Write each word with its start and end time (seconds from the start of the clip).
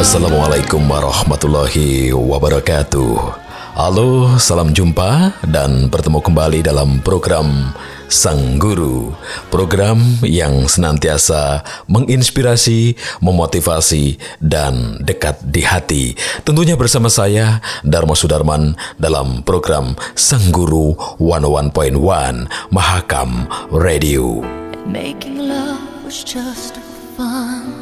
Assalamualaikum 0.00 0.80
warahmatullahi 0.88 2.08
wabarakatuh. 2.16 3.36
Halo, 3.76 4.32
salam 4.40 4.72
jumpa 4.72 5.36
dan 5.44 5.92
bertemu 5.92 6.24
kembali 6.24 6.64
dalam 6.64 7.04
program 7.04 7.76
Sang 8.08 8.56
Guru. 8.56 9.12
Program 9.52 10.00
yang 10.24 10.64
senantiasa 10.72 11.60
menginspirasi, 11.84 12.96
memotivasi, 13.20 14.16
dan 14.40 14.96
dekat 15.04 15.36
di 15.44 15.68
hati. 15.68 16.16
Tentunya 16.48 16.80
bersama 16.80 17.12
saya, 17.12 17.60
Dharma 17.84 18.16
Sudarman, 18.16 18.80
dalam 18.96 19.44
program 19.44 20.00
Sang 20.16 20.48
Guru 20.48 20.96
101.1 21.20 22.48
Mahakam 22.72 23.44
Radio. 23.68 24.40
Making 24.88 25.44
love 25.44 25.84
was 26.08 26.24
just 26.24 26.80
fun. 27.20 27.79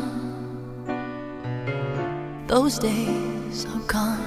Those 2.48 2.78
days 2.78 3.66
are 3.66 3.80
gone. 3.80 4.24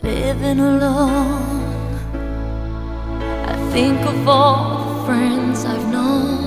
Living 0.00 0.60
alone, 0.60 1.98
I 3.48 3.56
think 3.72 4.00
of 4.02 4.28
all 4.28 4.84
the 4.84 5.06
friends 5.06 5.64
I've 5.64 5.88
known. 5.90 6.38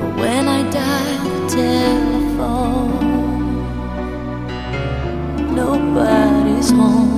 But 0.00 0.12
when 0.20 0.48
I 0.48 0.60
dial 0.70 1.24
the 1.24 1.48
telephone, 1.48 3.00
nobody's 5.56 6.70
home. 6.72 7.15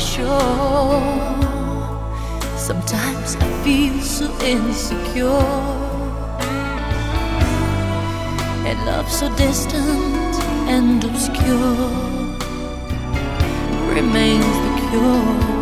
Sure. 0.00 1.02
Sometimes 2.56 3.36
I 3.36 3.62
feel 3.62 4.00
so 4.00 4.26
insecure. 4.42 5.26
And 8.66 8.78
love 8.86 9.08
so 9.10 9.28
distant 9.36 10.34
and 10.68 11.04
obscure 11.04 11.90
remains 13.94 14.56
the 14.64 14.88
cure. 14.90 15.59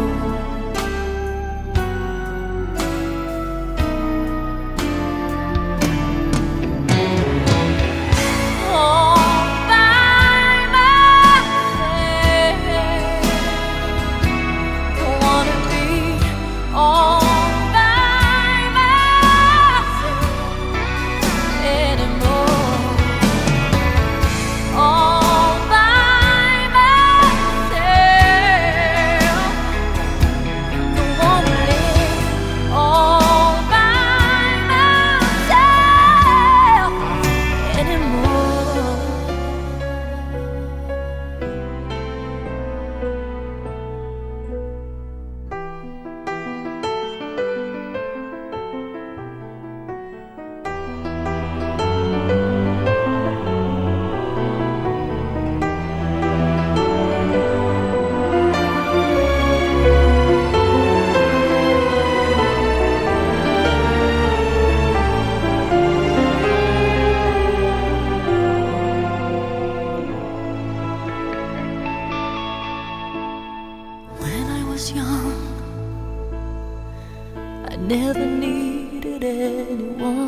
Never 77.89 78.27
needed 78.27 79.25
anyone. 79.25 80.28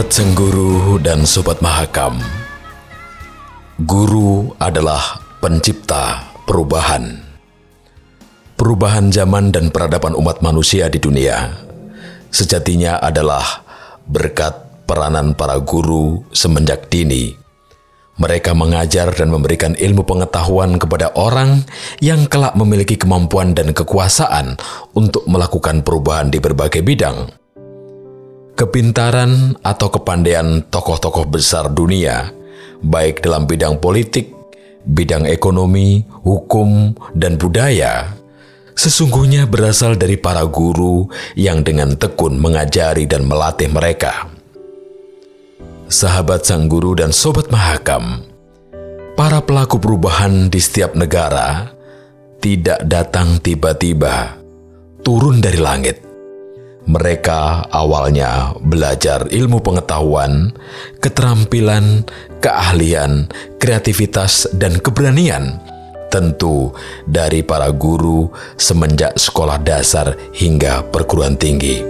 Sahabat 0.00 0.16
Sang 0.16 0.32
Guru 0.32 0.96
dan 0.96 1.28
Sobat 1.28 1.60
Mahakam, 1.60 2.16
Guru 3.84 4.48
adalah 4.56 5.20
pencipta 5.44 6.24
perubahan. 6.48 7.20
Perubahan 8.56 9.12
zaman 9.12 9.52
dan 9.52 9.68
peradaban 9.68 10.16
umat 10.16 10.40
manusia 10.40 10.88
di 10.88 10.96
dunia 10.96 11.52
sejatinya 12.32 12.96
adalah 12.96 13.44
berkat 14.08 14.88
peranan 14.88 15.36
para 15.36 15.60
guru 15.60 16.24
semenjak 16.32 16.88
dini. 16.88 17.36
Mereka 18.16 18.56
mengajar 18.56 19.12
dan 19.12 19.28
memberikan 19.28 19.76
ilmu 19.76 20.08
pengetahuan 20.08 20.80
kepada 20.80 21.12
orang 21.12 21.68
yang 22.00 22.24
kelak 22.24 22.56
memiliki 22.56 22.96
kemampuan 22.96 23.52
dan 23.52 23.76
kekuasaan 23.76 24.56
untuk 24.96 25.28
melakukan 25.28 25.84
perubahan 25.84 26.32
di 26.32 26.40
berbagai 26.40 26.80
bidang 26.80 27.39
kepintaran 28.60 29.56
atau 29.64 29.88
kepandaian 29.88 30.60
tokoh-tokoh 30.68 31.24
besar 31.32 31.72
dunia, 31.72 32.28
baik 32.84 33.24
dalam 33.24 33.48
bidang 33.48 33.80
politik, 33.80 34.36
bidang 34.84 35.24
ekonomi, 35.24 36.04
hukum, 36.28 36.92
dan 37.16 37.40
budaya, 37.40 38.12
sesungguhnya 38.76 39.48
berasal 39.48 39.96
dari 39.96 40.20
para 40.20 40.44
guru 40.44 41.08
yang 41.40 41.64
dengan 41.64 41.96
tekun 41.96 42.36
mengajari 42.36 43.08
dan 43.08 43.24
melatih 43.24 43.72
mereka. 43.72 44.28
Sahabat 45.88 46.44
Sang 46.44 46.68
Guru 46.68 47.00
dan 47.00 47.16
Sobat 47.16 47.48
Mahakam, 47.48 48.28
para 49.16 49.40
pelaku 49.40 49.80
perubahan 49.80 50.52
di 50.52 50.60
setiap 50.60 50.92
negara 50.92 51.72
tidak 52.44 52.84
datang 52.84 53.40
tiba-tiba, 53.40 54.36
turun 55.00 55.40
dari 55.40 55.56
langit. 55.56 56.09
Mereka 56.88 57.68
awalnya 57.68 58.56
belajar 58.64 59.28
ilmu 59.28 59.60
pengetahuan, 59.60 60.56
keterampilan, 61.04 62.08
keahlian, 62.40 63.28
kreativitas, 63.60 64.48
dan 64.56 64.80
keberanian. 64.80 65.60
Tentu 66.10 66.74
dari 67.06 67.44
para 67.46 67.70
guru 67.70 68.32
semenjak 68.58 69.14
sekolah 69.14 69.60
dasar 69.62 70.16
hingga 70.34 70.82
perguruan 70.88 71.38
tinggi. 71.38 71.84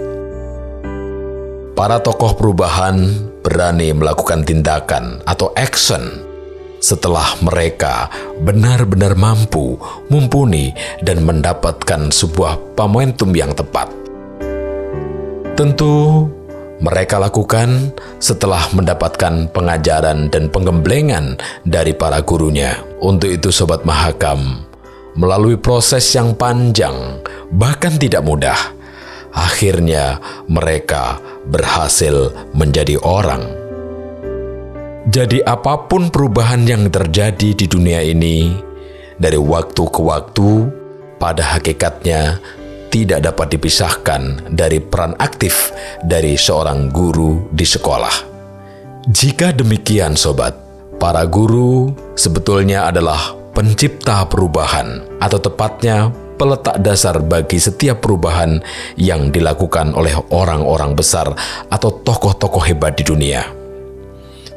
Para 1.73 1.97
tokoh 2.03 2.37
perubahan 2.37 3.09
berani 3.41 3.89
melakukan 3.95 4.45
tindakan 4.45 5.25
atau 5.25 5.49
action 5.57 6.29
setelah 6.81 7.37
mereka 7.45 8.09
benar-benar 8.41 9.13
mampu, 9.13 9.77
mumpuni, 10.09 10.73
dan 11.05 11.21
mendapatkan 11.21 12.09
sebuah 12.09 12.75
momentum 12.75 13.31
yang 13.37 13.53
tepat. 13.53 14.00
Tentu 15.51 16.25
mereka 16.81 17.21
lakukan 17.21 17.93
setelah 18.17 18.65
mendapatkan 18.73 19.51
pengajaran 19.53 20.33
dan 20.33 20.49
penggemblengan 20.49 21.37
dari 21.61 21.93
para 21.93 22.23
gurunya. 22.25 22.81
Untuk 23.01 23.29
itu 23.29 23.53
Sobat 23.53 23.85
Mahakam, 23.85 24.65
melalui 25.13 25.59
proses 25.59 26.07
yang 26.15 26.33
panjang, 26.33 27.21
bahkan 27.53 27.97
tidak 28.01 28.25
mudah, 28.25 28.57
akhirnya 29.35 30.17
mereka 30.49 31.21
berhasil 31.45 32.33
menjadi 32.57 32.97
orang. 33.01 33.45
Jadi 35.09 35.41
apa 35.41 35.89
pun 35.89 36.13
perubahan 36.13 36.65
yang 36.65 36.87
terjadi 36.89 37.57
di 37.57 37.65
dunia 37.65 38.05
ini, 38.05 38.53
dari 39.17 39.37
waktu 39.37 39.83
ke 39.89 40.01
waktu, 40.01 40.49
pada 41.17 41.57
hakikatnya 41.57 42.41
tidak 42.91 43.23
dapat 43.23 43.55
dipisahkan 43.55 44.51
dari 44.51 44.83
peran 44.83 45.15
aktif 45.17 45.71
dari 46.03 46.35
seorang 46.35 46.91
guru 46.91 47.47
di 47.55 47.63
sekolah. 47.63 48.29
Jika 49.07 49.55
demikian, 49.55 50.13
sobat, 50.13 50.53
para 51.01 51.25
guru 51.25 51.89
sebetulnya 52.13 52.91
adalah 52.91 53.33
pencipta 53.55 54.27
perubahan, 54.27 55.01
atau 55.17 55.39
tepatnya 55.41 56.11
peletak 56.37 56.83
dasar 56.83 57.17
bagi 57.23 57.57
setiap 57.57 58.03
perubahan 58.03 58.61
yang 58.99 59.33
dilakukan 59.33 59.95
oleh 59.95 60.13
orang-orang 60.29 60.93
besar 60.93 61.33
atau 61.71 61.89
tokoh-tokoh 62.01 62.61
hebat 62.67 62.93
di 62.99 63.07
dunia. 63.07 63.45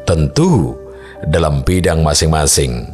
Tentu 0.04 0.76
dalam 1.24 1.64
bidang 1.64 2.04
masing-masing, 2.04 2.84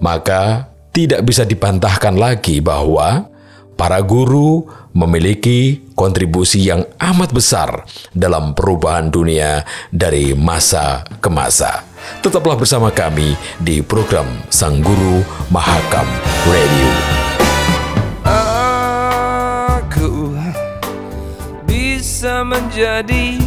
maka 0.00 0.72
tidak 0.92 1.24
bisa 1.28 1.44
dibantahkan 1.44 2.16
lagi 2.16 2.64
bahwa 2.64 3.28
para 3.78 4.02
guru 4.02 4.66
memiliki 4.90 5.86
kontribusi 5.94 6.66
yang 6.66 6.82
amat 6.98 7.30
besar 7.30 7.86
dalam 8.10 8.50
perubahan 8.50 9.06
dunia 9.06 9.62
dari 9.94 10.34
masa 10.34 11.06
ke 11.22 11.30
masa. 11.30 11.86
Tetaplah 12.18 12.58
bersama 12.58 12.90
kami 12.90 13.38
di 13.62 13.78
program 13.78 14.26
Sang 14.50 14.82
Guru 14.82 15.22
Mahakam 15.54 16.10
Radio. 16.50 16.90
Aku 19.78 20.34
bisa 21.70 22.42
menjadi 22.42 23.38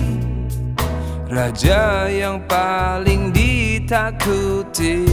raja 1.27 2.07
yang 2.07 2.39
paling 2.47 3.35
ditakuti. 3.35 5.03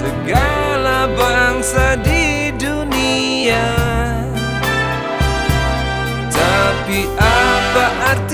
Segala 0.00 1.04
bangsa 1.12 2.00
di 2.00 2.48
dunia. 2.56 3.68
Tapi 6.32 7.00
apa 7.20 7.86
artinya 8.16 8.29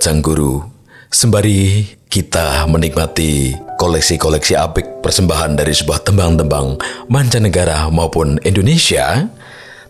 Sahabat 0.00 0.16
Sang 0.16 0.24
Guru, 0.24 0.64
sembari 1.12 1.84
kita 2.08 2.64
menikmati 2.64 3.52
koleksi-koleksi 3.76 4.56
apik 4.56 5.04
persembahan 5.04 5.60
dari 5.60 5.76
sebuah 5.76 6.00
tembang-tembang 6.00 6.80
mancanegara 7.12 7.84
maupun 7.92 8.40
Indonesia, 8.40 9.28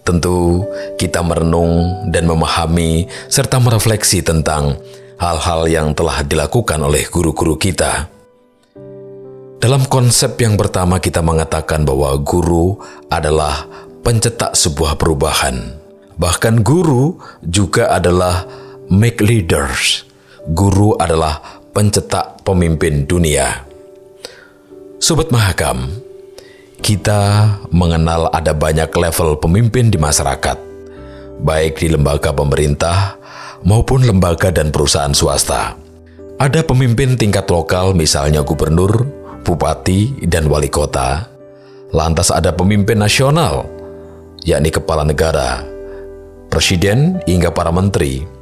tentu 0.03 0.67
kita 0.99 1.23
merenung 1.23 2.11
dan 2.11 2.27
memahami 2.27 3.07
serta 3.31 3.63
merefleksi 3.63 4.27
tentang 4.27 4.83
hal-hal 5.23 5.71
yang 5.71 5.95
telah 5.95 6.27
dilakukan 6.27 6.83
oleh 6.83 7.07
guru-guru 7.07 7.55
kita. 7.55 8.11
Dalam 9.63 9.87
konsep 9.87 10.35
yang 10.43 10.59
pertama 10.59 10.99
kita 10.99 11.23
mengatakan 11.23 11.87
bahwa 11.87 12.19
guru 12.19 12.83
adalah 13.15 13.63
pencetak 14.03 14.59
sebuah 14.59 14.99
perubahan. 14.99 15.79
Bahkan 16.19 16.67
guru 16.67 17.15
juga 17.47 17.95
adalah 17.95 18.45
make 18.91 19.23
leaders. 19.23 20.03
Guru 20.51 20.99
adalah 20.99 21.63
pencetak 21.71 22.43
pemimpin 22.43 23.07
dunia. 23.07 23.63
Sobat 24.99 25.31
Mahakam, 25.31 25.95
kita 26.83 27.55
mengenal 27.71 28.29
ada 28.35 28.51
banyak 28.51 28.91
level 28.91 29.39
pemimpin 29.39 29.95
di 29.95 29.97
masyarakat, 29.97 30.59
baik 31.39 31.79
di 31.79 31.89
lembaga 31.95 32.35
pemerintah 32.35 33.15
maupun 33.63 34.03
lembaga 34.03 34.51
dan 34.51 34.75
perusahaan 34.75 35.15
swasta. 35.15 35.79
Ada 36.41 36.67
pemimpin 36.67 37.15
tingkat 37.15 37.47
lokal 37.47 37.95
misalnya 37.95 38.43
gubernur, 38.43 39.07
bupati, 39.47 40.27
dan 40.27 40.51
wali 40.51 40.67
kota. 40.73 41.31
Lantas 41.95 42.35
ada 42.35 42.51
pemimpin 42.51 42.99
nasional, 42.99 43.69
yakni 44.43 44.73
kepala 44.75 45.07
negara, 45.07 45.63
presiden, 46.51 47.23
hingga 47.29 47.55
para 47.55 47.71
menteri. 47.71 48.40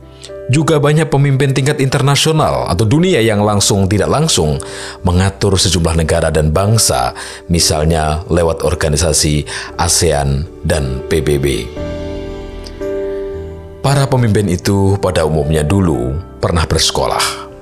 Juga 0.48 0.80
banyak 0.80 1.12
pemimpin 1.12 1.52
tingkat 1.52 1.76
internasional 1.76 2.72
atau 2.72 2.88
dunia 2.88 3.20
yang 3.20 3.44
langsung 3.44 3.84
tidak 3.84 4.08
langsung 4.08 4.56
mengatur 5.04 5.60
sejumlah 5.60 6.00
negara 6.00 6.32
dan 6.32 6.48
bangsa, 6.56 7.12
misalnya 7.52 8.24
lewat 8.32 8.64
organisasi 8.64 9.44
ASEAN 9.76 10.48
dan 10.64 11.04
PBB. 11.12 11.68
Para 13.84 14.08
pemimpin 14.08 14.48
itu 14.48 14.96
pada 15.04 15.28
umumnya 15.28 15.60
dulu 15.60 16.16
pernah 16.40 16.64
bersekolah. 16.64 17.52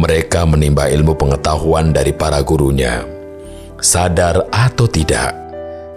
Mereka 0.00 0.48
menimba 0.48 0.88
ilmu 0.88 1.12
pengetahuan 1.20 1.92
dari 1.92 2.16
para 2.16 2.40
gurunya. 2.40 3.04
Sadar 3.84 4.48
atau 4.48 4.88
tidak, 4.88 5.36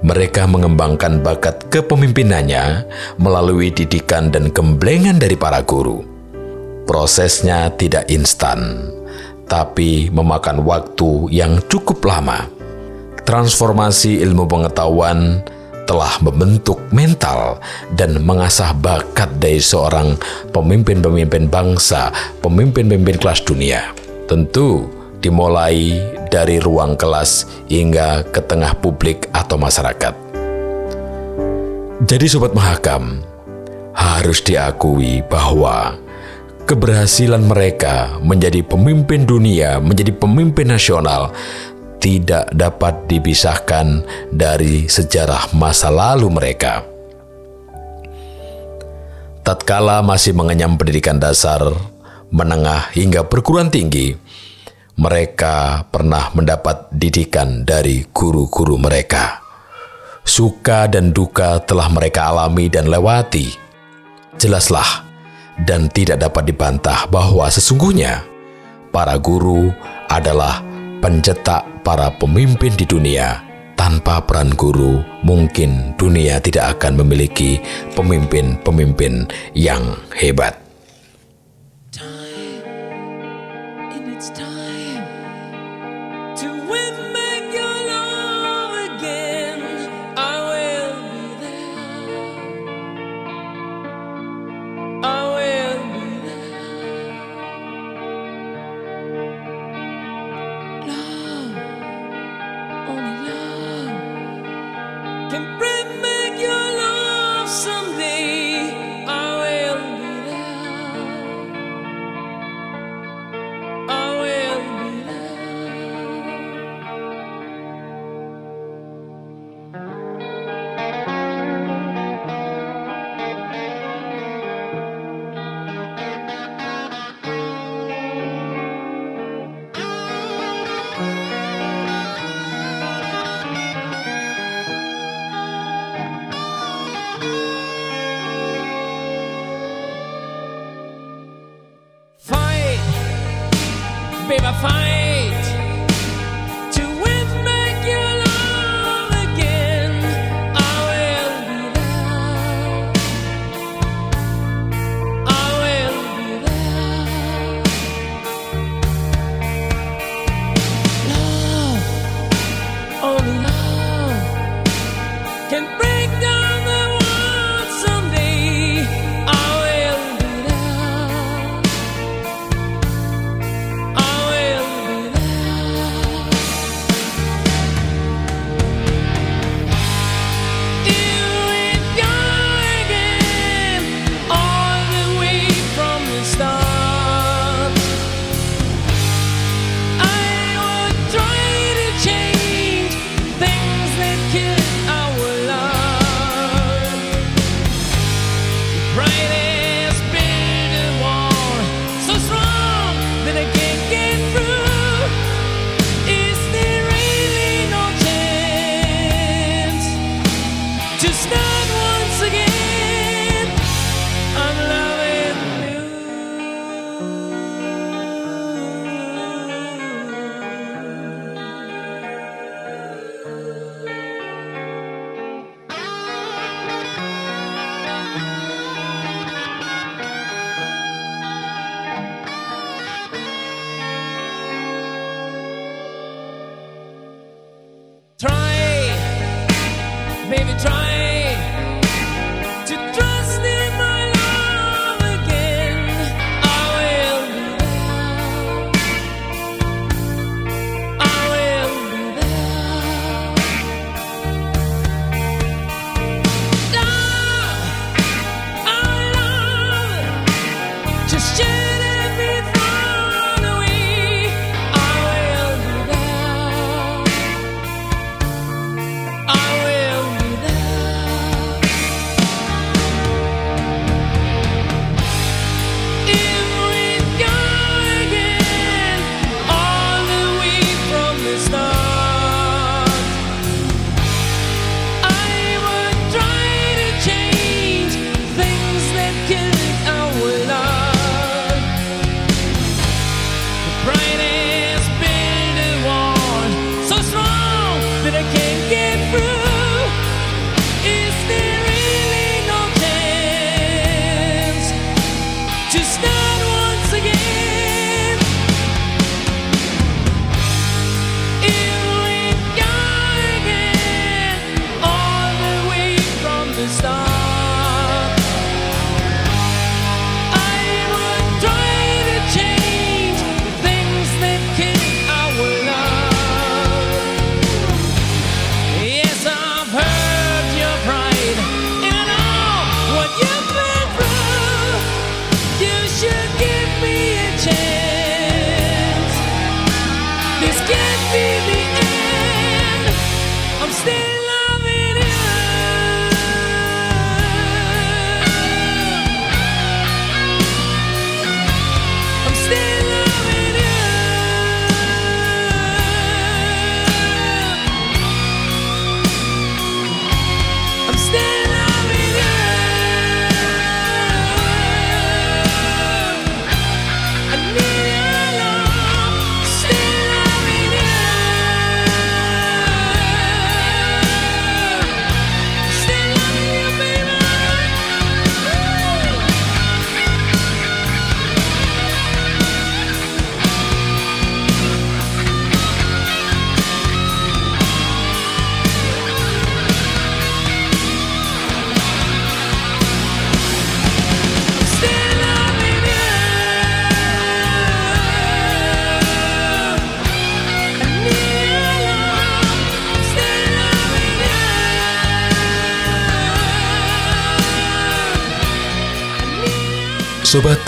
mereka 0.04 0.44
mengembangkan 0.44 1.24
bakat 1.24 1.72
kepemimpinannya 1.72 2.84
melalui 3.16 3.72
didikan 3.72 4.28
dan 4.28 4.52
gemblengan 4.52 5.16
dari 5.16 5.40
para 5.40 5.64
guru. 5.64 6.17
Prosesnya 6.88 7.68
tidak 7.76 8.08
instan, 8.08 8.80
tapi 9.44 10.08
memakan 10.08 10.64
waktu 10.64 11.28
yang 11.36 11.60
cukup 11.68 12.00
lama. 12.08 12.48
Transformasi 13.28 14.24
ilmu 14.24 14.48
pengetahuan 14.48 15.44
telah 15.84 16.16
membentuk 16.24 16.80
mental 16.96 17.60
dan 18.00 18.24
mengasah 18.24 18.72
bakat 18.72 19.28
dari 19.36 19.60
seorang 19.60 20.16
pemimpin-pemimpin 20.56 21.52
bangsa, 21.52 22.08
pemimpin-pemimpin 22.40 23.20
kelas 23.20 23.44
dunia. 23.44 23.92
Tentu 24.32 24.88
dimulai 25.20 25.92
dari 26.32 26.64
ruang 26.64 26.96
kelas 26.96 27.52
hingga 27.68 28.24
ke 28.32 28.40
tengah 28.48 28.80
publik 28.80 29.28
atau 29.36 29.60
masyarakat. 29.60 30.16
Jadi 32.08 32.26
sobat 32.32 32.56
mahakam, 32.56 33.20
harus 33.92 34.40
diakui 34.40 35.20
bahwa 35.28 35.98
keberhasilan 36.68 37.48
mereka 37.48 38.20
menjadi 38.20 38.60
pemimpin 38.60 39.24
dunia, 39.24 39.80
menjadi 39.80 40.12
pemimpin 40.12 40.68
nasional 40.68 41.32
tidak 42.04 42.52
dapat 42.52 43.08
dipisahkan 43.08 44.04
dari 44.36 44.86
sejarah 44.86 45.56
masa 45.56 45.88
lalu 45.88 46.28
mereka. 46.28 46.84
Tatkala 49.48 50.04
masih 50.04 50.36
mengenyam 50.36 50.76
pendidikan 50.76 51.24
dasar, 51.24 51.64
menengah 52.28 52.92
hingga 52.92 53.24
perguruan 53.24 53.72
tinggi, 53.72 54.12
mereka 55.00 55.88
pernah 55.88 56.36
mendapat 56.36 56.92
didikan 56.92 57.64
dari 57.64 58.04
guru-guru 58.12 58.76
mereka. 58.76 59.40
Suka 60.28 60.92
dan 60.92 61.16
duka 61.16 61.64
telah 61.64 61.88
mereka 61.88 62.28
alami 62.28 62.68
dan 62.68 62.92
lewati. 62.92 63.56
Jelaslah, 64.36 65.07
dan 65.66 65.90
tidak 65.90 66.22
dapat 66.22 66.52
dibantah 66.52 67.10
bahwa 67.10 67.50
sesungguhnya 67.50 68.22
para 68.94 69.18
guru 69.18 69.74
adalah 70.12 70.62
pencetak 71.02 71.64
para 71.82 72.12
pemimpin 72.18 72.74
di 72.76 72.86
dunia. 72.86 73.42
Tanpa 73.78 74.20
peran 74.26 74.58
guru, 74.58 75.06
mungkin 75.22 75.94
dunia 76.02 76.42
tidak 76.42 76.76
akan 76.82 76.98
memiliki 76.98 77.62
pemimpin-pemimpin 77.94 79.30
yang 79.54 79.96
hebat. 80.18 80.67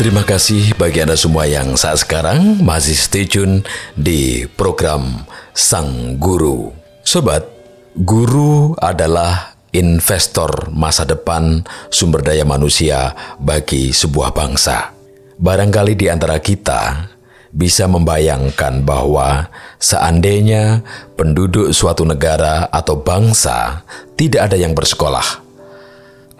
Terima 0.09 0.25
kasih 0.25 0.73
bagi 0.73 1.05
Anda 1.05 1.13
semua 1.13 1.45
yang 1.45 1.77
saat 1.77 2.01
sekarang 2.01 2.65
masih 2.65 2.97
stay 2.97 3.29
tune 3.29 3.61
di 3.93 4.49
program 4.57 5.21
Sang 5.53 6.17
Guru. 6.17 6.73
Sobat, 7.05 7.45
guru 7.93 8.73
adalah 8.81 9.53
investor 9.69 10.73
masa 10.73 11.05
depan 11.05 11.61
sumber 11.93 12.25
daya 12.25 12.41
manusia 12.41 13.13
bagi 13.37 13.93
sebuah 13.93 14.33
bangsa. 14.33 14.97
Barangkali 15.37 15.93
di 15.93 16.09
antara 16.09 16.41
kita 16.41 17.05
bisa 17.53 17.85
membayangkan 17.85 18.81
bahwa 18.81 19.45
seandainya 19.77 20.81
penduduk 21.21 21.69
suatu 21.69 22.01
negara 22.01 22.65
atau 22.73 22.97
bangsa 22.97 23.85
tidak 24.17 24.49
ada 24.49 24.57
yang 24.57 24.73
bersekolah, 24.73 25.45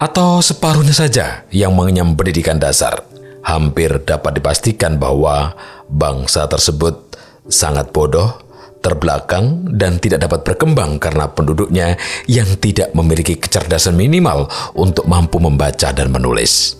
atau 0.02 0.42
separuhnya 0.42 0.90
saja 1.06 1.46
yang 1.54 1.70
mengenyam 1.70 2.18
pendidikan 2.18 2.58
dasar, 2.58 3.06
hampir 3.44 4.02
dapat 4.04 4.40
dipastikan 4.40 5.00
bahwa 5.00 5.54
bangsa 5.88 6.46
tersebut 6.46 7.16
sangat 7.48 7.90
bodoh, 7.90 8.38
terbelakang, 8.80 9.66
dan 9.74 9.98
tidak 9.98 10.28
dapat 10.28 10.40
berkembang 10.46 11.00
karena 11.02 11.28
penduduknya 11.28 11.98
yang 12.28 12.48
tidak 12.60 12.92
memiliki 12.92 13.36
kecerdasan 13.36 13.96
minimal 13.96 14.48
untuk 14.76 15.04
mampu 15.08 15.40
membaca 15.42 15.90
dan 15.92 16.08
menulis. 16.12 16.78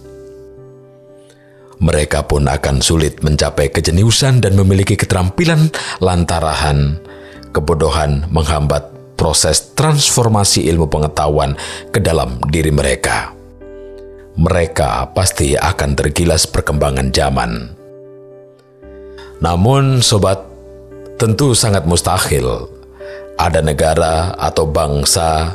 Mereka 1.80 2.28
pun 2.28 2.44
akan 2.44 2.84
sulit 2.84 3.24
mencapai 3.24 3.72
kejeniusan 3.72 4.44
dan 4.44 4.52
memiliki 4.52 5.00
keterampilan 5.00 5.72
lantarahan 6.04 7.00
kebodohan 7.56 8.28
menghambat 8.28 8.92
proses 9.16 9.72
transformasi 9.72 10.68
ilmu 10.68 10.92
pengetahuan 10.92 11.56
ke 11.88 11.98
dalam 12.04 12.36
diri 12.52 12.68
mereka 12.68 13.39
mereka 14.40 15.12
pasti 15.12 15.52
akan 15.52 15.92
tergilas 15.92 16.48
perkembangan 16.48 17.12
zaman. 17.12 17.76
Namun, 19.44 20.00
sobat, 20.00 20.40
tentu 21.20 21.52
sangat 21.52 21.84
mustahil 21.84 22.64
ada 23.36 23.60
negara 23.60 24.32
atau 24.40 24.64
bangsa 24.64 25.52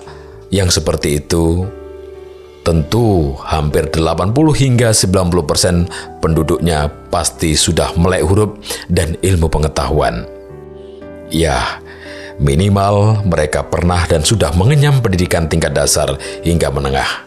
yang 0.54 0.70
seperti 0.70 1.18
itu. 1.18 1.66
Tentu 2.62 3.38
hampir 3.46 3.90
80 3.90 4.34
hingga 4.54 4.90
90 4.94 5.50
persen 5.50 5.86
penduduknya 6.22 6.90
pasti 7.10 7.58
sudah 7.58 7.94
melek 7.98 8.26
huruf 8.26 8.58
dan 8.90 9.18
ilmu 9.22 9.50
pengetahuan. 9.50 10.26
Ya, 11.30 11.82
minimal 12.38 13.22
mereka 13.26 13.66
pernah 13.66 14.06
dan 14.10 14.26
sudah 14.26 14.54
mengenyam 14.58 15.02
pendidikan 15.02 15.46
tingkat 15.46 15.78
dasar 15.78 16.18
hingga 16.42 16.74
menengah 16.74 17.25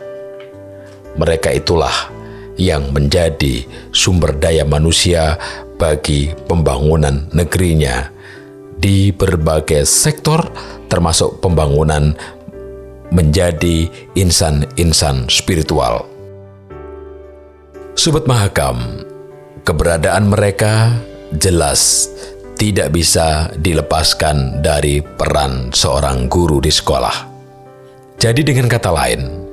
mereka 1.19 1.53
itulah 1.53 1.93
yang 2.59 2.91
menjadi 2.91 3.67
sumber 3.95 4.35
daya 4.35 4.67
manusia 4.67 5.39
bagi 5.79 6.35
pembangunan 6.51 7.31
negerinya 7.31 8.11
di 8.79 9.11
berbagai 9.11 9.87
sektor 9.87 10.43
termasuk 10.91 11.43
pembangunan 11.43 12.15
menjadi 13.11 13.89
insan-insan 14.15 15.31
spiritual. 15.31 16.05
Sobat 17.99 18.31
Mahakam, 18.31 19.03
keberadaan 19.67 20.31
mereka 20.31 20.95
jelas 21.35 22.07
tidak 22.59 22.95
bisa 22.95 23.51
dilepaskan 23.59 24.63
dari 24.63 25.03
peran 25.03 25.71
seorang 25.71 26.27
guru 26.31 26.63
di 26.63 26.71
sekolah. 26.71 27.27
Jadi 28.19 28.43
dengan 28.43 28.67
kata 28.67 28.91
lain, 28.91 29.48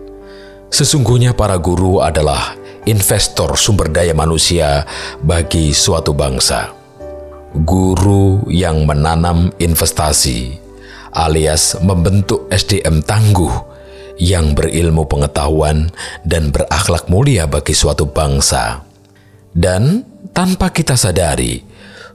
sesungguhnya 0.76 1.32
para 1.32 1.56
guru 1.56 2.04
adalah 2.04 2.52
investor 2.84 3.56
sumber 3.56 3.88
daya 3.88 4.12
manusia 4.12 4.84
bagi 5.24 5.72
suatu 5.72 6.12
bangsa. 6.12 6.76
Guru 7.56 8.44
yang 8.52 8.84
menanam 8.84 9.56
investasi 9.56 10.60
alias 11.16 11.80
membentuk 11.80 12.52
SDM 12.52 13.00
tangguh 13.08 13.56
yang 14.20 14.52
berilmu 14.52 15.08
pengetahuan 15.08 15.96
dan 16.28 16.52
berakhlak 16.52 17.08
mulia 17.08 17.48
bagi 17.48 17.72
suatu 17.72 18.12
bangsa. 18.12 18.84
Dan 19.56 20.04
tanpa 20.36 20.76
kita 20.76 21.00
sadari, 21.00 21.64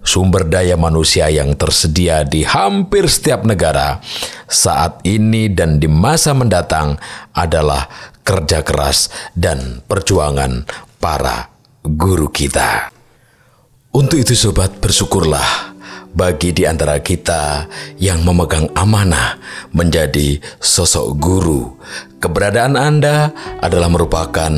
sumber 0.05 0.49
daya 0.49 0.77
manusia 0.77 1.29
yang 1.29 1.57
tersedia 1.57 2.25
di 2.25 2.45
hampir 2.45 3.09
setiap 3.09 3.45
negara 3.45 4.01
saat 4.49 5.05
ini 5.05 5.53
dan 5.53 5.77
di 5.81 5.89
masa 5.89 6.33
mendatang 6.33 6.97
adalah 7.37 7.89
kerja 8.31 8.63
keras 8.63 9.11
dan 9.35 9.83
perjuangan 9.91 10.63
para 11.03 11.51
guru 11.83 12.31
kita. 12.31 12.95
Untuk 13.91 14.23
itu 14.23 14.39
sobat 14.39 14.79
bersyukurlah 14.79 15.75
bagi 16.15 16.55
di 16.55 16.63
antara 16.63 17.03
kita 17.03 17.67
yang 17.99 18.23
memegang 18.23 18.71
amanah 18.79 19.35
menjadi 19.75 20.39
sosok 20.63 21.19
guru. 21.19 21.75
Keberadaan 22.23 22.79
Anda 22.79 23.35
adalah 23.59 23.91
merupakan 23.91 24.53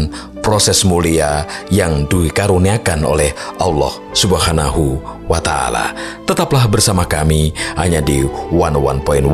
proses 0.45 0.85
mulia 0.85 1.49
yang 1.73 2.05
dikaruniakan 2.13 3.09
oleh 3.09 3.33
Allah 3.57 3.97
Subhanahu 4.13 5.01
wa 5.25 5.41
taala. 5.41 5.97
Tetaplah 6.29 6.69
bersama 6.69 7.09
kami 7.09 7.57
hanya 7.81 8.05
di 8.05 8.21
11.1 8.53 9.33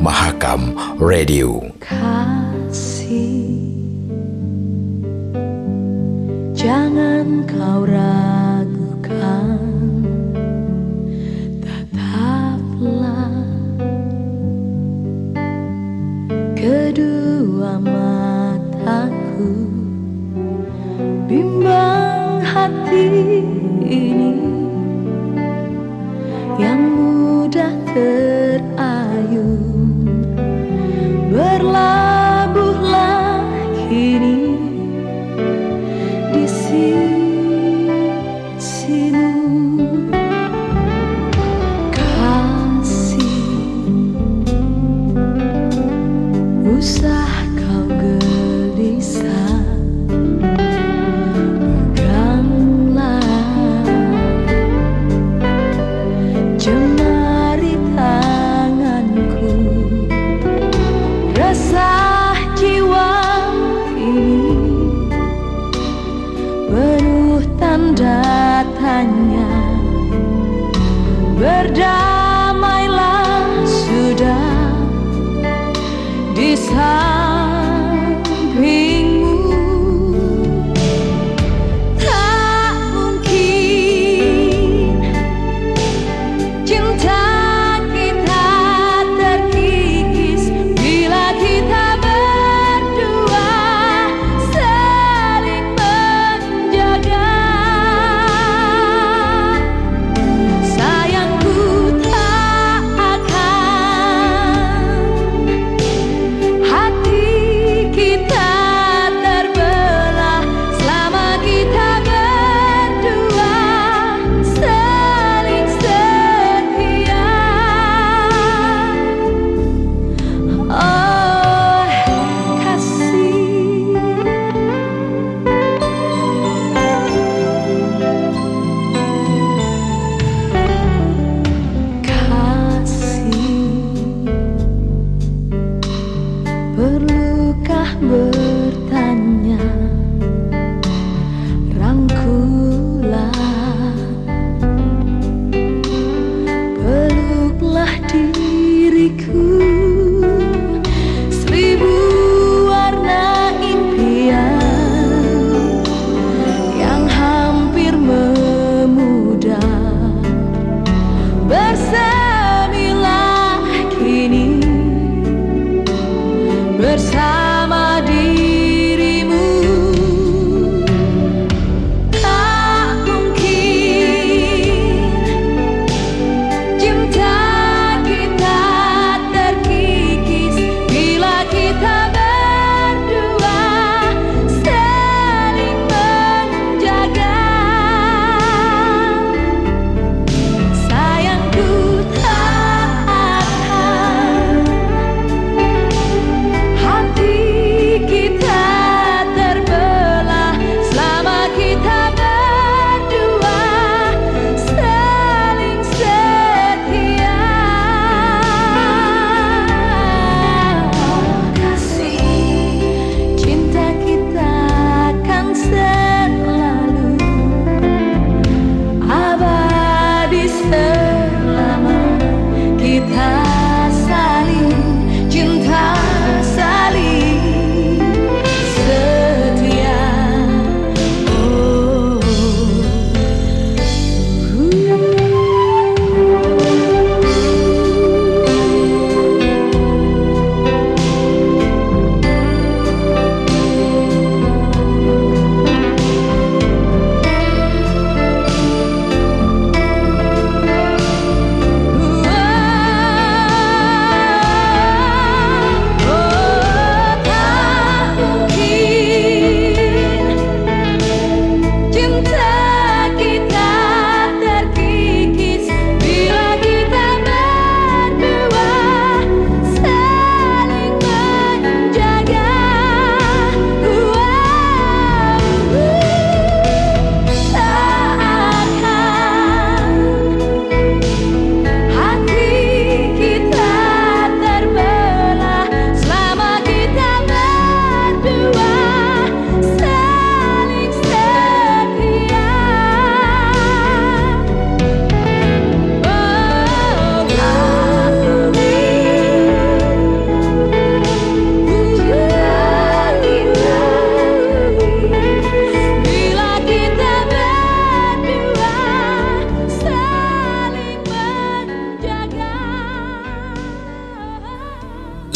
Mahakam 0.00 0.72
Radio. 0.96 1.60
Jangan 6.68 7.48
kau 7.48 7.88
ragukan 7.88 8.37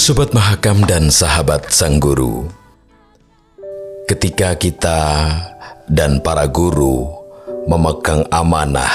Sobat 0.03 0.35
Mahakam 0.35 0.83
dan 0.83 1.15
sahabat 1.15 1.71
Sang 1.71 2.03
Guru, 2.03 2.51
ketika 4.11 4.59
kita 4.59 4.99
dan 5.87 6.19
para 6.19 6.51
guru 6.51 7.07
memegang 7.71 8.27
amanah 8.35 8.91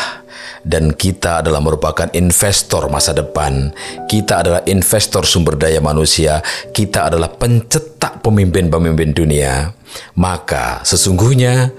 dan 0.68 0.92
kita 0.92 1.40
adalah 1.40 1.64
merupakan 1.64 2.12
investor 2.12 2.92
masa 2.92 3.16
depan, 3.16 3.72
kita 4.12 4.44
adalah 4.44 4.68
investor 4.68 5.24
sumber 5.24 5.56
daya 5.56 5.80
manusia, 5.80 6.44
kita 6.76 7.08
adalah 7.08 7.32
pencetak 7.32 8.20
pemimpin-pemimpin 8.20 9.16
dunia, 9.16 9.72
maka 10.20 10.84
sesungguhnya 10.84 11.72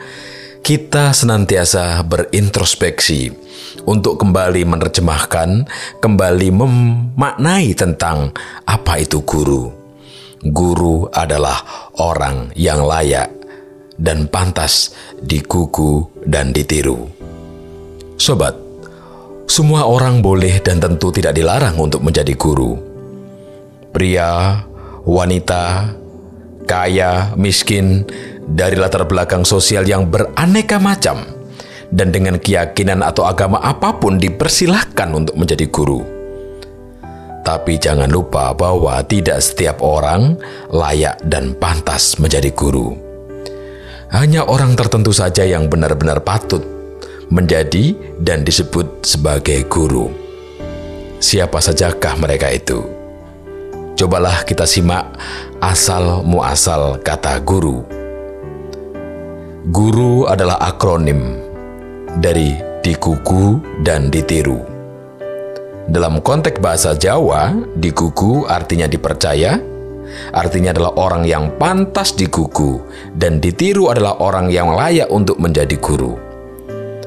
kita 0.65 1.13
senantiasa 1.13 2.01
berintrospeksi 2.01 3.48
untuk 3.85 4.21
kembali 4.21 4.65
menerjemahkan, 4.69 5.65
kembali 6.03 6.49
memaknai 6.53 7.73
tentang 7.73 8.33
apa 8.65 9.01
itu 9.01 9.23
guru. 9.23 9.71
Guru 10.39 11.11
adalah 11.11 11.91
orang 11.99 12.55
yang 12.55 12.87
layak 12.87 13.35
dan 13.99 14.31
pantas 14.31 14.95
dikuku 15.19 16.23
dan 16.23 16.55
ditiru. 16.55 17.11
Sobat, 18.19 18.55
semua 19.51 19.87
orang 19.87 20.23
boleh 20.23 20.63
dan 20.63 20.79
tentu 20.79 21.11
tidak 21.11 21.35
dilarang 21.35 21.75
untuk 21.79 22.07
menjadi 22.07 22.35
guru. 22.39 22.79
Pria, 23.91 24.63
wanita, 25.03 25.91
kaya, 26.69 27.35
miskin, 27.35 28.07
dari 28.49 28.77
latar 28.77 29.09
belakang 29.09 29.43
sosial 29.43 29.89
yang 29.89 30.07
beraneka 30.07 30.77
macam, 30.77 31.38
dan 31.89 32.13
dengan 32.13 32.37
keyakinan 32.37 33.01
atau 33.01 33.25
agama 33.25 33.61
apa 33.65 33.97
pun 33.97 34.21
dipersilahkan 34.21 35.09
untuk 35.13 35.37
menjadi 35.41 35.67
guru. 35.69 36.01
Tapi 37.49 37.81
jangan 37.81 38.13
lupa 38.13 38.53
bahwa 38.53 39.01
tidak 39.09 39.41
setiap 39.41 39.81
orang 39.81 40.37
layak 40.69 41.17
dan 41.25 41.57
pantas 41.57 42.21
menjadi 42.21 42.53
guru. 42.53 42.93
Hanya 44.13 44.45
orang 44.45 44.77
tertentu 44.77 45.17
saja 45.17 45.45
yang 45.49 45.69
benar-benar 45.69 46.21
patut 46.21 46.61
menjadi 47.33 47.97
dan 48.21 48.45
disebut 48.45 49.05
sebagai 49.05 49.65
guru. 49.69 50.13
Siapa 51.21 51.61
sajakah 51.61 52.21
mereka 52.21 52.53
itu? 52.53 52.85
Cobalah 53.97 54.45
kita 54.45 54.69
simak 54.69 55.09
asal 55.59 56.23
muasal 56.25 57.01
kata 57.01 57.41
guru. 57.43 57.83
Guru 59.69 60.25
adalah 60.25 60.57
akronim 60.63 61.48
dari 62.19 62.59
dikuku 62.83 63.63
dan 63.87 64.11
ditiru. 64.11 64.59
Dalam 65.89 66.21
konteks 66.21 66.61
bahasa 66.61 66.93
Jawa, 66.93 67.55
dikuku 67.79 68.45
artinya 68.45 68.85
dipercaya, 68.85 69.57
artinya 70.37 70.77
adalah 70.77 70.93
orang 71.01 71.25
yang 71.25 71.57
pantas 71.57 72.13
dikuku, 72.13 72.83
dan 73.17 73.41
ditiru 73.41 73.89
adalah 73.89 74.21
orang 74.21 74.53
yang 74.53 74.75
layak 74.75 75.09
untuk 75.09 75.41
menjadi 75.41 75.79
guru, 75.81 76.13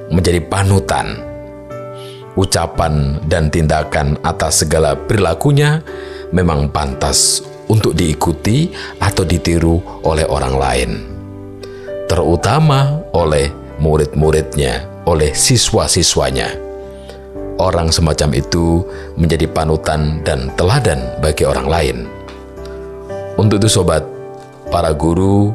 menjadi 0.10 0.42
panutan. 0.50 1.22
Ucapan 2.34 3.20
dan 3.28 3.52
tindakan 3.52 4.16
atas 4.24 4.64
segala 4.64 4.96
perilakunya 4.96 5.84
memang 6.32 6.72
pantas 6.72 7.44
untuk 7.68 7.94
diikuti 7.94 8.72
atau 8.98 9.28
ditiru 9.28 9.78
oleh 10.08 10.26
orang 10.26 10.56
lain, 10.58 10.92
terutama 12.08 13.04
oleh 13.14 13.52
murid-muridnya, 13.78 14.91
oleh 15.06 15.34
siswa-siswanya. 15.34 16.52
Orang 17.62 17.94
semacam 17.94 18.42
itu 18.42 18.82
menjadi 19.18 19.46
panutan 19.46 20.26
dan 20.26 20.50
teladan 20.58 20.98
bagi 21.22 21.46
orang 21.46 21.68
lain. 21.70 21.98
Untuk 23.38 23.62
itu 23.62 23.70
sobat, 23.70 24.02
para 24.74 24.94
guru, 24.94 25.54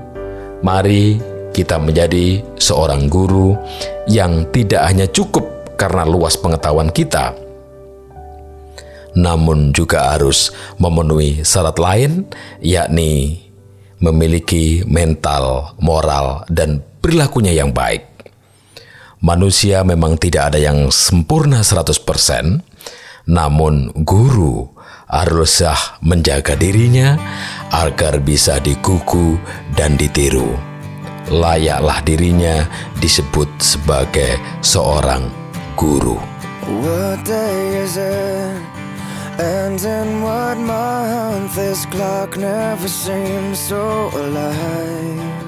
mari 0.62 1.18
kita 1.50 1.80
menjadi 1.82 2.44
seorang 2.60 3.10
guru 3.10 3.58
yang 4.06 4.46
tidak 4.54 4.86
hanya 4.86 5.06
cukup 5.10 5.44
karena 5.74 6.06
luas 6.06 6.38
pengetahuan 6.38 6.88
kita, 6.88 7.36
namun 9.16 9.72
juga 9.72 10.12
harus 10.12 10.52
memenuhi 10.76 11.40
syarat 11.40 11.80
lain, 11.80 12.28
yakni 12.60 13.40
memiliki 13.96 14.84
mental, 14.84 15.72
moral, 15.80 16.44
dan 16.52 16.84
perilakunya 17.00 17.56
yang 17.56 17.72
baik. 17.72 18.15
Manusia 19.24 19.80
memang 19.80 20.20
tidak 20.20 20.52
ada 20.52 20.58
yang 20.60 20.92
sempurna 20.92 21.64
100%, 21.64 22.60
namun 23.26 23.90
guru 24.04 24.68
haruslah 25.08 25.98
menjaga 26.04 26.52
dirinya 26.58 27.16
agar 27.72 28.20
bisa 28.20 28.60
dikuku 28.60 29.40
dan 29.72 29.96
ditiru. 29.96 30.52
Layaklah 31.32 32.04
dirinya 32.06 32.68
disebut 33.02 33.48
sebagai 33.58 34.38
seorang 34.62 35.26
guru. 35.74 36.20
What 36.66 37.24
day 37.24 37.82
is 37.82 37.96
it? 37.96 38.58
And 39.38 39.80
in 39.80 40.22
what 40.22 40.56
month? 40.56 41.54
This 41.56 41.84
clock 41.86 42.36
never 42.36 42.88
seems 42.88 43.58
so 43.58 44.10
alive. 44.14 45.45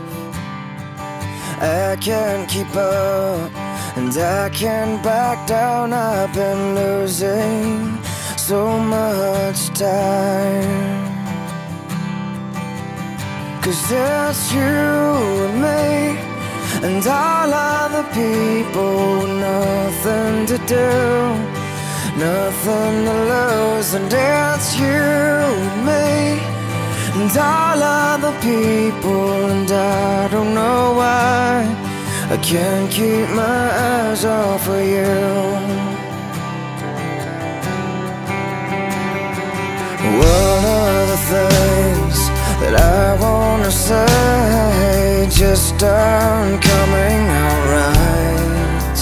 I 1.61 1.97
can't 2.01 2.49
keep 2.49 2.73
up, 2.77 3.51
and 3.97 4.17
I 4.17 4.49
can't 4.51 5.03
back 5.03 5.45
down. 5.49 5.93
I've 5.93 6.33
been 6.33 6.77
losing 6.77 7.99
so 8.37 8.79
much 8.79 9.69
time. 9.71 11.09
Cause 13.61 13.91
it's 13.91 14.53
you 14.55 14.61
and 14.61 15.57
me, 15.67 16.17
and 16.87 17.05
all 17.07 17.53
other 17.53 18.05
people, 18.15 19.27
nothing 19.27 20.47
to 20.47 20.59
do, 20.59 20.91
nothing 22.17 22.95
to 23.09 23.17
lose, 23.35 23.95
and 23.95 24.13
it's 24.13 24.79
you 24.79 24.87
and 24.87 25.87
me, 25.91 26.39
and 27.21 27.37
all 27.37 27.83
other 27.83 28.33
people, 28.41 29.51
and 29.51 29.71
I 29.71 29.98
can't 32.43 32.91
keep 32.91 33.29
my 33.31 33.71
eyes 33.91 34.25
off 34.25 34.69
of 34.69 34.81
you. 34.81 35.79
One 40.19 40.95
of 41.03 41.09
the 41.15 41.21
things 41.35 42.19
that 42.61 42.75
I 42.77 43.21
wanna 43.21 43.71
say 43.71 45.29
just 45.31 45.83
aren't 45.83 46.63
coming 46.63 47.23
out 47.45 47.63
right. 47.77 48.99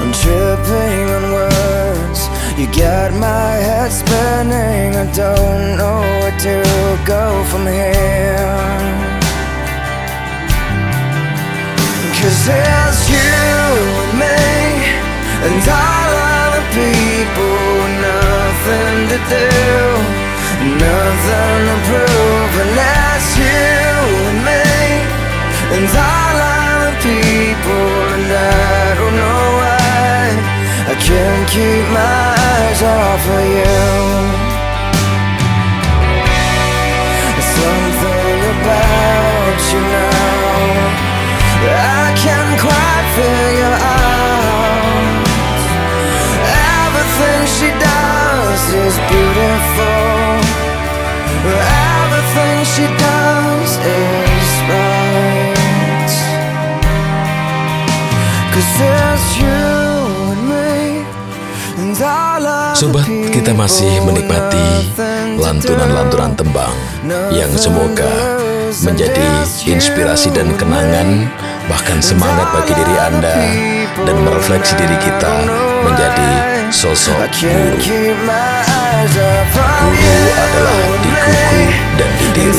I'm 0.00 0.12
tripping 0.22 1.06
on 1.16 1.24
words. 1.32 2.20
You 2.58 2.66
got 2.78 3.12
my 3.14 3.50
head 3.66 3.90
spinning. 3.92 4.96
I 4.96 5.06
don't 5.12 5.76
know 5.78 6.00
where 6.20 6.38
to 6.46 7.04
go 7.06 7.44
from 7.50 7.66
here. 7.66 8.99
It's 12.52 13.02
you 13.08 13.62
and 14.02 14.14
me 14.22 14.42
And 15.46 15.62
all 15.62 16.12
other 16.34 16.66
people 16.74 17.58
Nothing 18.02 18.98
to 19.12 19.18
do 19.34 19.50
Nothing 20.82 21.62
to 21.70 21.76
prove 21.88 22.52
that's 22.78 23.30
you 23.38 23.90
and 24.30 24.40
me 24.48 24.66
And 25.76 25.86
all 25.94 26.36
other 26.58 26.94
people 27.06 27.86
And 28.14 28.28
I 28.34 28.98
don't 28.98 29.16
know 29.22 29.46
why 29.60 29.80
I 30.90 30.94
can't 31.06 31.46
keep 31.54 31.84
my 31.94 32.34
eyes 32.50 32.82
off 32.82 33.24
of 33.38 33.44
you. 33.58 34.10
Something 37.60 38.40
about 38.54 39.60
you 39.72 39.80
now 39.80 40.20
I 41.62 41.99
Sobat, 62.80 63.04
kita 63.28 63.52
masih 63.52 64.00
menikmati 64.08 64.88
lantunan-lantunan 65.36 66.32
tembang 66.32 66.72
yang 67.28 67.52
semoga 67.52 68.08
menjadi 68.88 69.44
inspirasi 69.68 70.32
dan 70.32 70.56
kenangan 70.56 71.28
bahkan 71.68 72.00
semangat 72.00 72.48
bagi 72.56 72.72
diri 72.72 72.96
Anda 72.96 73.36
dan 74.00 74.16
merefleksi 74.24 74.80
diri 74.80 74.96
kita 74.96 75.44
menjadi 75.84 76.30
sosok 76.72 77.20
guru. 77.36 77.76
Guru 79.92 80.30
adalah 80.40 80.80
di 81.04 81.12
kuku 81.20 81.60
dan 82.00 82.10
di 82.16 82.28
diri. 82.32 82.56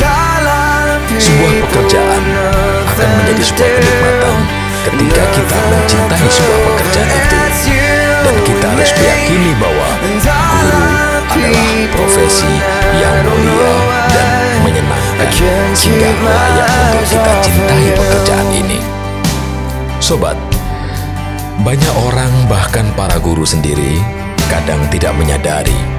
Sebuah 1.17 1.53
pekerjaan 1.65 2.23
akan 2.93 3.09
menjadi 3.25 3.41
sebuah 3.41 3.69
kenikmatan 3.73 4.60
ketika 4.81 5.23
kita 5.29 5.57
mencintai 5.69 6.27
sebuah 6.29 6.59
pekerjaan 6.73 7.09
itu 7.13 7.37
dan 8.21 8.35
kita 8.41 8.65
harus 8.65 8.91
meyakini 8.97 9.51
bahwa 9.61 9.89
guru 10.09 10.33
adalah 10.33 11.21
profesi 11.93 12.53
yang 12.97 13.17
mulia 13.25 13.73
dan 14.09 14.29
menyenangkan 14.65 15.29
sehingga 15.77 16.09
layak 16.25 16.69
untuk 16.91 17.05
kita 17.13 17.33
cintai 17.45 17.85
pekerjaan 17.93 18.47
ini. 18.57 18.79
Sobat, 20.01 20.37
banyak 21.61 21.95
orang 22.09 22.33
bahkan 22.49 22.89
para 22.97 23.21
guru 23.21 23.45
sendiri 23.45 24.01
kadang 24.49 24.81
tidak 24.89 25.13
menyadari 25.13 25.90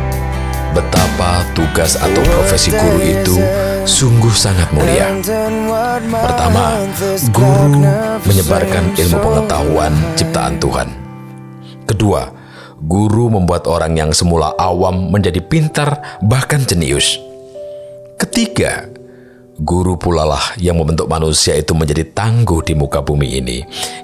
betapa 0.72 1.44
tugas 1.52 2.00
atau 2.00 2.24
profesi 2.24 2.72
guru 2.72 3.00
itu 3.00 3.36
sungguh 3.84 4.32
sangat 4.32 4.72
mulia. 4.72 5.12
Pertama, 6.08 6.80
guru 7.28 7.84
menyebarkan 8.24 8.96
ilmu 8.96 9.18
pengetahuan 9.20 9.92
ciptaan 10.16 10.56
Tuhan. 10.56 10.88
Kedua, 11.84 12.32
guru 12.80 13.28
membuat 13.28 13.68
orang 13.68 13.92
yang 13.94 14.10
semula 14.16 14.56
awam 14.56 15.12
menjadi 15.12 15.44
pintar 15.44 16.20
bahkan 16.24 16.64
jenius. 16.64 17.20
Ketiga, 18.16 18.88
guru 19.60 20.00
pulalah 20.00 20.56
yang 20.56 20.80
membentuk 20.80 21.06
manusia 21.06 21.52
itu 21.54 21.76
menjadi 21.76 22.08
tangguh 22.16 22.64
di 22.64 22.72
muka 22.72 23.04
bumi 23.04 23.28
ini 23.44 23.58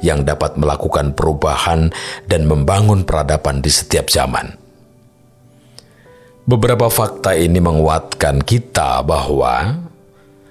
yang 0.04 0.22
dapat 0.22 0.60
melakukan 0.60 1.16
perubahan 1.16 1.88
dan 2.28 2.44
membangun 2.44 3.08
peradaban 3.08 3.64
di 3.64 3.72
setiap 3.72 4.12
zaman. 4.12 4.67
Beberapa 6.48 6.88
fakta 6.88 7.36
ini 7.36 7.60
menguatkan 7.60 8.40
kita 8.40 9.04
bahwa 9.04 9.84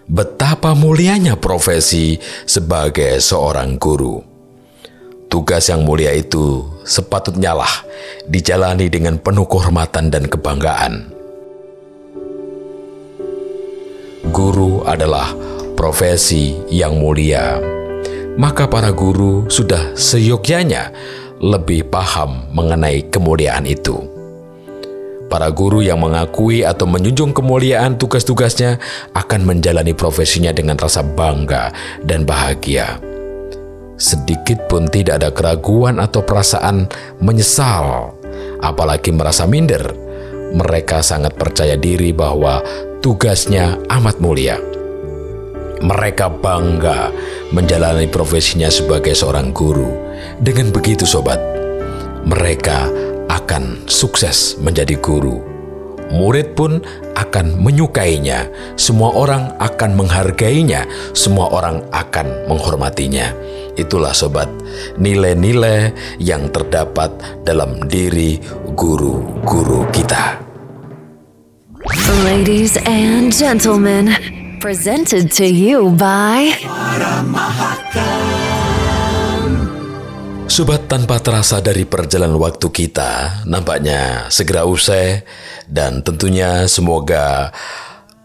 betapa 0.06 0.78
mulianya 0.78 1.34
profesi 1.41 2.22
sebagai 2.45 3.18
seorang 3.18 3.82
guru. 3.82 4.22
Tugas 5.26 5.74
yang 5.74 5.82
mulia 5.82 6.14
itu 6.14 6.70
sepatutnya 6.86 7.58
lah 7.58 7.74
dijalani 8.30 8.93
dengan 8.93 9.18
penuh 9.18 9.50
kehormatan 9.50 10.14
dan 10.14 10.30
kebanggaan. 10.30 11.10
Guru 14.30 14.86
adalah 14.86 15.34
profesi 15.74 16.62
yang 16.70 17.02
mulia, 17.02 17.58
maka 18.38 18.70
para 18.70 18.93
guru 18.93 19.50
sudah 19.50 19.98
seyogyanya 19.98 20.93
lebih 21.41 21.89
paham 21.89 22.45
mengenai 22.54 23.02
kemuliaan 23.10 23.66
itu. 23.66 24.16
Para 25.28 25.51
guru 25.51 25.84
yang 25.84 25.99
mengakui 25.99 26.63
atau 26.63 26.88
menjunjung 26.88 27.36
kemuliaan 27.36 27.99
tugas-tugasnya 27.99 28.80
akan 29.11 29.43
menjalani 29.43 29.91
profesinya 29.91 30.55
dengan 30.55 30.80
rasa 30.80 31.03
bangga 31.03 31.75
dan 31.99 32.23
bahagia. 32.23 33.03
Sedikit 33.99 34.71
pun 34.71 34.88
tidak 34.88 35.19
ada 35.19 35.30
keraguan 35.36 35.99
atau 35.99 36.23
perasaan 36.23 36.88
menyesal, 37.19 38.15
apalagi 38.63 39.11
merasa 39.11 39.43
minder. 39.43 39.84
Mereka 40.55 41.03
sangat 41.03 41.36
percaya 41.36 41.75
diri 41.75 42.15
bahwa 42.15 42.63
tugasnya 43.03 43.75
amat 43.99 44.23
mulia. 44.23 44.55
Mereka 45.84 46.39
bangga 46.39 47.11
menjalani 47.51 48.07
profesinya 48.07 48.71
sebagai 48.71 49.11
seorang 49.11 49.51
guru. 49.51 49.91
Dengan 50.39 50.71
begitu, 50.71 51.03
sobat, 51.03 51.38
mereka 52.23 52.88
akan 53.38 53.86
sukses 53.86 54.58
menjadi 54.58 54.98
guru. 54.98 55.40
Murid 56.08 56.56
pun 56.56 56.80
akan 57.20 57.60
menyukainya, 57.60 58.48
semua 58.80 59.12
orang 59.12 59.52
akan 59.60 59.92
menghargainya, 60.00 60.88
semua 61.12 61.52
orang 61.52 61.84
akan 61.92 62.48
menghormatinya. 62.48 63.36
Itulah 63.76 64.16
sobat, 64.16 64.48
nilai-nilai 64.98 65.92
yang 66.18 66.48
terdapat 66.50 67.12
dalam 67.44 67.84
diri 67.86 68.40
guru-guru 68.74 69.84
kita. 69.92 70.40
Ladies 72.24 72.80
and 72.88 73.36
gentlemen, 73.36 74.16
presented 74.64 75.28
to 75.36 75.46
you 75.46 75.92
by 76.00 76.56
Sobat 80.58 80.89
tanpa 80.89 81.22
terasa 81.22 81.62
dari 81.62 81.86
perjalanan 81.86 82.41
waktu 82.41 82.74
kita 82.74 83.45
nampaknya 83.45 84.26
segera 84.34 84.66
usai 84.66 85.22
dan 85.70 86.01
tentunya 86.01 86.66
semoga 86.66 87.53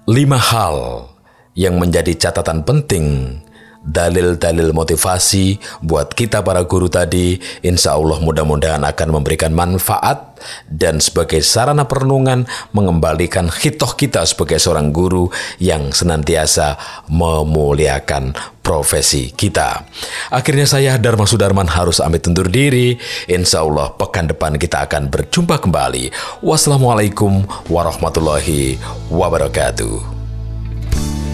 lima 0.09 0.41
hal 0.41 1.13
yang 1.53 1.77
menjadi 1.77 2.17
catatan 2.17 2.65
penting 2.65 3.37
dalil-dalil 3.83 4.71
motivasi 4.71 5.59
buat 5.83 6.15
kita 6.15 6.47
para 6.47 6.63
guru 6.63 6.87
tadi 6.87 7.39
insya 7.67 7.99
Allah 7.99 8.23
mudah-mudahan 8.23 8.83
akan 8.87 9.09
memberikan 9.11 9.51
manfaat 9.51 10.33
dan 10.67 10.99
sebagai 10.99 11.43
sarana 11.43 11.87
perenungan 11.87 12.47
mengembalikan 12.75 13.51
hitoh 13.51 13.95
kita 13.95 14.27
sebagai 14.27 14.59
seorang 14.59 14.91
guru 14.91 15.31
yang 15.63 15.91
senantiasa 15.95 16.79
memuliakan 17.11 18.35
profesi 18.63 19.35
kita. 19.35 19.87
Akhirnya 20.31 20.67
saya 20.67 20.99
Dharma 20.99 21.27
Sudarman 21.27 21.67
harus 21.67 21.99
ambil 21.99 22.23
undur 22.31 22.49
diri. 22.51 22.99
Insya 23.27 23.67
Allah 23.67 23.91
pekan 23.95 24.31
depan 24.31 24.59
kita 24.59 24.87
akan 24.87 25.11
berjumpa 25.11 25.59
kembali. 25.59 26.15
Wassalamualaikum 26.43 27.47
warahmatullahi 27.67 28.79
wabarakatuh. 29.11 29.99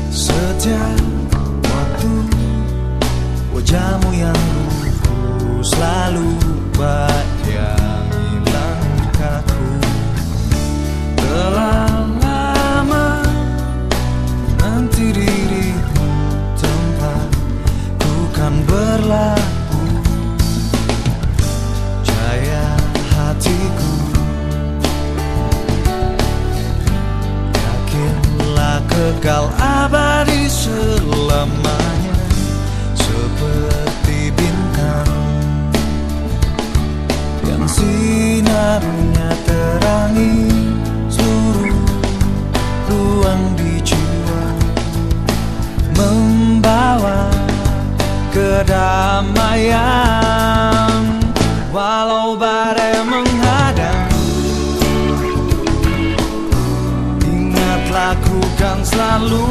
Setiap 0.08 1.07
wajahmu 3.68 4.16
yang 4.16 4.40
lugu 4.56 5.60
selalu 5.60 6.40
bayangi 6.72 8.40
langkahku. 8.48 9.68
Telah 11.20 12.00
lama 12.16 13.20
nanti 14.56 15.12
dirimu 15.12 16.08
tempat 16.56 17.28
ku 18.00 18.14
kan 18.32 18.56
berlaku 18.64 19.84
Jaya 22.08 22.72
hatiku. 23.12 23.92
Yakinlah 27.52 28.80
kekal 28.88 29.52
abadi 29.60 30.48
selamanya 30.48 31.77
sinarnya 38.58 39.30
terangi 39.46 40.50
Seluruh 41.06 41.78
ruang 42.90 43.54
di 43.54 43.78
jiwa. 43.86 44.50
Membawa 45.94 47.30
kedamaian 48.34 49.62
Walau 51.70 52.34
badai 52.34 52.98
menghadang. 53.06 54.10
Ingat 57.22 57.82
lakukan 57.94 58.82
selalu 58.82 59.46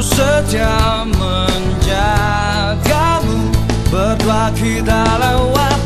setia 0.00 1.04
menjagamu. 1.12 1.92
Berdua 3.92 4.48
kita 4.56 5.04
lewati 5.20 5.79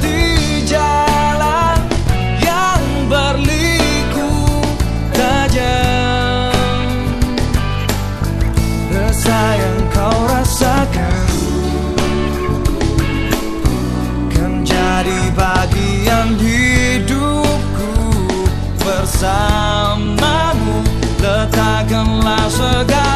bersamamu. 19.14 20.82
Letakkanlah 21.22 22.44
segala 22.50 23.13